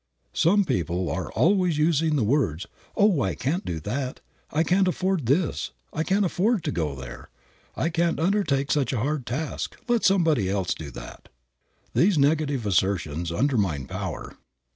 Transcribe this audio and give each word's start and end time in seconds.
Some 0.33 0.65
people 0.65 1.11
are 1.11 1.31
always 1.33 1.77
using 1.77 2.15
the 2.15 2.23
words, 2.23 2.65
"Oh, 2.97 3.21
I 3.21 3.35
can't 3.35 3.63
do 3.63 3.79
that;" 3.81 4.19
"I 4.49 4.63
can't 4.63 4.87
afford 4.87 5.27
this;" 5.27 5.69
"I 5.93 6.01
can't 6.01 6.25
afford 6.25 6.63
to 6.63 6.71
go 6.71 6.95
there;" 6.95 7.29
"I 7.75 7.89
can't 7.89 8.19
undertake 8.19 8.71
such 8.71 8.93
a 8.93 8.99
hard 8.99 9.27
task, 9.27 9.79
let 9.87 10.03
somebody 10.03 10.49
else 10.49 10.73
do 10.73 10.89
that." 10.89 11.29
These 11.93 12.17
negative 12.17 12.65
assertions 12.65 13.31
undermine 13.31 13.85
power. 13.85 14.33